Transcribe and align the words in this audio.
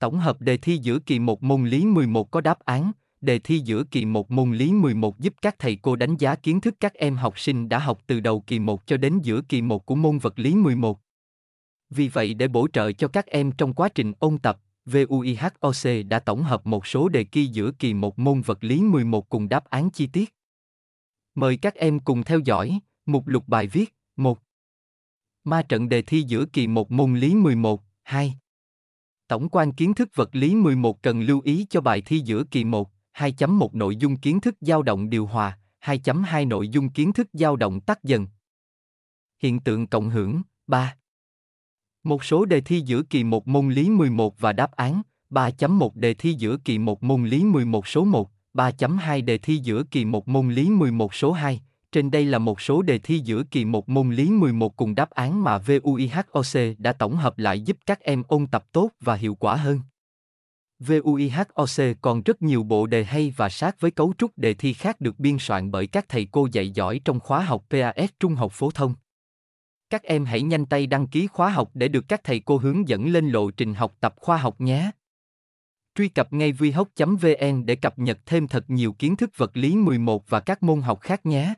Tổng 0.00 0.18
hợp 0.18 0.40
đề 0.40 0.56
thi 0.56 0.78
giữa 0.82 0.98
kỳ 0.98 1.18
1 1.18 1.42
môn 1.42 1.64
lý 1.64 1.86
11 1.86 2.30
có 2.30 2.40
đáp 2.40 2.58
án, 2.58 2.92
đề 3.20 3.38
thi 3.38 3.58
giữa 3.58 3.84
kỳ 3.90 4.04
1 4.04 4.30
môn 4.30 4.52
lý 4.52 4.72
11 4.72 5.18
giúp 5.18 5.34
các 5.42 5.58
thầy 5.58 5.76
cô 5.76 5.96
đánh 5.96 6.16
giá 6.16 6.34
kiến 6.34 6.60
thức 6.60 6.74
các 6.80 6.94
em 6.94 7.16
học 7.16 7.38
sinh 7.38 7.68
đã 7.68 7.78
học 7.78 8.00
từ 8.06 8.20
đầu 8.20 8.40
kỳ 8.40 8.58
1 8.58 8.86
cho 8.86 8.96
đến 8.96 9.18
giữa 9.22 9.40
kỳ 9.48 9.62
1 9.62 9.86
của 9.86 9.94
môn 9.94 10.18
vật 10.18 10.38
lý 10.38 10.54
11. 10.54 11.00
Vì 11.90 12.08
vậy 12.08 12.34
để 12.34 12.48
bổ 12.48 12.68
trợ 12.72 12.92
cho 12.92 13.08
các 13.08 13.26
em 13.26 13.52
trong 13.52 13.74
quá 13.74 13.88
trình 13.88 14.12
ôn 14.18 14.38
tập, 14.38 14.60
VUIHOC 14.84 16.08
đã 16.08 16.18
tổng 16.18 16.42
hợp 16.42 16.66
một 16.66 16.86
số 16.86 17.08
đề 17.08 17.24
thi 17.24 17.46
giữa 17.46 17.70
kỳ 17.70 17.94
1 17.94 18.18
môn 18.18 18.40
vật 18.40 18.64
lý 18.64 18.80
11 18.80 19.28
cùng 19.28 19.48
đáp 19.48 19.64
án 19.64 19.90
chi 19.90 20.06
tiết. 20.06 20.34
Mời 21.34 21.56
các 21.56 21.74
em 21.74 22.00
cùng 22.00 22.22
theo 22.22 22.38
dõi, 22.38 22.80
mục 23.06 23.26
lục 23.26 23.48
bài 23.48 23.66
viết, 23.66 23.94
1. 24.16 24.38
Ma 25.44 25.62
trận 25.62 25.88
đề 25.88 26.02
thi 26.02 26.22
giữa 26.22 26.44
kỳ 26.44 26.66
1 26.66 26.90
môn 26.90 27.14
lý 27.14 27.34
11, 27.34 27.82
2. 28.02 28.34
Tổng 29.30 29.48
quan 29.48 29.72
kiến 29.72 29.94
thức 29.94 30.08
vật 30.14 30.28
lý 30.32 30.54
11 30.54 31.02
cần 31.02 31.20
lưu 31.20 31.40
ý 31.44 31.66
cho 31.70 31.80
bài 31.80 32.02
thi 32.06 32.18
giữa 32.18 32.44
kỳ 32.50 32.64
1, 32.64 32.90
2.1 33.14 33.68
nội 33.72 33.96
dung 33.96 34.16
kiến 34.16 34.40
thức 34.40 34.56
dao 34.60 34.82
động 34.82 35.10
điều 35.10 35.26
hòa, 35.26 35.58
2.2 35.84 36.48
nội 36.48 36.68
dung 36.68 36.88
kiến 36.88 37.12
thức 37.12 37.28
dao 37.32 37.56
động 37.56 37.80
tắt 37.80 38.04
dần. 38.04 38.26
Hiện 39.38 39.60
tượng 39.60 39.86
cộng 39.86 40.10
hưởng, 40.10 40.42
3. 40.66 40.96
Một 42.02 42.24
số 42.24 42.44
đề 42.44 42.60
thi 42.60 42.80
giữa 42.80 43.02
kỳ 43.02 43.24
1 43.24 43.48
môn 43.48 43.68
lý 43.68 43.90
11 43.90 44.40
và 44.40 44.52
đáp 44.52 44.72
án, 44.72 45.02
3.1 45.30 45.90
đề 45.94 46.14
thi 46.14 46.34
giữa 46.34 46.56
kỳ 46.64 46.78
1 46.78 47.02
môn 47.02 47.24
lý 47.24 47.44
11 47.44 47.86
số 47.86 48.04
1, 48.04 48.30
3.2 48.54 49.24
đề 49.24 49.38
thi 49.38 49.56
giữa 49.56 49.82
kỳ 49.90 50.04
1 50.04 50.28
môn 50.28 50.50
lý 50.50 50.70
11 50.70 51.14
số 51.14 51.32
2. 51.32 51.60
Trên 51.92 52.10
đây 52.10 52.24
là 52.24 52.38
một 52.38 52.60
số 52.60 52.82
đề 52.82 52.98
thi 52.98 53.18
giữa 53.18 53.42
kỳ 53.50 53.64
một 53.64 53.88
môn 53.88 54.10
lý 54.10 54.30
11 54.30 54.76
cùng 54.76 54.94
đáp 54.94 55.10
án 55.10 55.44
mà 55.44 55.58
VUIHOC 55.58 56.74
đã 56.78 56.92
tổng 56.92 57.16
hợp 57.16 57.38
lại 57.38 57.60
giúp 57.60 57.76
các 57.86 58.00
em 58.00 58.22
ôn 58.28 58.46
tập 58.46 58.64
tốt 58.72 58.90
và 59.00 59.14
hiệu 59.14 59.34
quả 59.34 59.56
hơn. 59.56 59.80
VUIHOC 60.78 61.94
còn 62.00 62.22
rất 62.22 62.42
nhiều 62.42 62.62
bộ 62.62 62.86
đề 62.86 63.04
hay 63.04 63.34
và 63.36 63.48
sát 63.48 63.80
với 63.80 63.90
cấu 63.90 64.12
trúc 64.18 64.38
đề 64.38 64.54
thi 64.54 64.72
khác 64.72 65.00
được 65.00 65.18
biên 65.18 65.38
soạn 65.38 65.70
bởi 65.70 65.86
các 65.86 66.08
thầy 66.08 66.28
cô 66.32 66.48
dạy 66.52 66.70
giỏi 66.70 67.00
trong 67.04 67.20
khóa 67.20 67.40
học 67.40 67.64
PAS 67.70 68.10
Trung 68.20 68.34
học 68.34 68.52
phổ 68.52 68.70
thông. 68.70 68.94
Các 69.90 70.02
em 70.02 70.24
hãy 70.24 70.42
nhanh 70.42 70.66
tay 70.66 70.86
đăng 70.86 71.06
ký 71.06 71.26
khóa 71.26 71.50
học 71.50 71.70
để 71.74 71.88
được 71.88 72.04
các 72.08 72.24
thầy 72.24 72.40
cô 72.40 72.56
hướng 72.56 72.88
dẫn 72.88 73.12
lên 73.12 73.30
lộ 73.30 73.50
trình 73.50 73.74
học 73.74 73.94
tập 74.00 74.14
khoa 74.16 74.36
học 74.36 74.60
nhé. 74.60 74.90
Truy 75.94 76.08
cập 76.08 76.32
ngay 76.32 76.52
vihoc.vn 76.52 77.66
để 77.66 77.76
cập 77.76 77.98
nhật 77.98 78.18
thêm 78.26 78.48
thật 78.48 78.70
nhiều 78.70 78.92
kiến 78.92 79.16
thức 79.16 79.30
vật 79.36 79.56
lý 79.56 79.76
11 79.76 80.30
và 80.30 80.40
các 80.40 80.62
môn 80.62 80.80
học 80.80 81.00
khác 81.00 81.26
nhé. 81.26 81.54